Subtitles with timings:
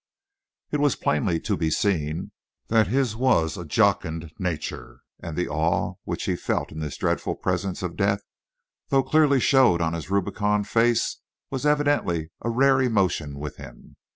[0.71, 2.31] It was plainly to be seen
[2.69, 7.35] that his was a jocund nature, and the awe which he felt in this dreadful
[7.35, 8.23] presence of death,
[8.87, 11.17] though clearly shown on his rubicund face,
[11.51, 13.95] was evidently a rare emotion with him.